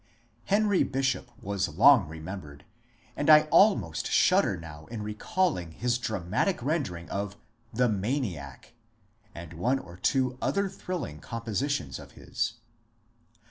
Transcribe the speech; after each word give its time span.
Henry 0.45 0.81
Bishop 0.81 1.29
was 1.43 1.67
long 1.69 2.07
remembered, 2.07 2.65
and 3.15 3.29
I 3.29 3.41
almost 3.51 4.09
shudder 4.11 4.57
now 4.57 4.87
in 4.87 5.03
recalling 5.03 5.73
his 5.73 5.99
dramatic 5.99 6.63
rendering 6.63 7.07
of 7.11 7.35
^^ 7.37 7.37
The 7.71 7.87
Maniac," 7.87 8.73
and 9.35 9.53
one 9.53 9.77
or 9.77 9.97
two 9.97 10.39
other 10.41 10.69
thrilling 10.69 11.19
compositions 11.19 11.99
of 11.99 12.13
his. 12.13 12.53